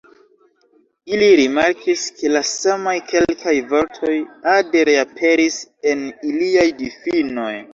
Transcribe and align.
Ili 1.17 1.25
rimarkis, 1.39 2.05
ke 2.21 2.31
la 2.31 2.41
samaj 2.53 2.95
kelkaj 3.11 3.55
vortoj 3.75 4.17
ade 4.55 4.85
reaperis 4.91 5.61
en 5.93 6.03
iliaj 6.33 6.67
difinoj. 6.83 7.51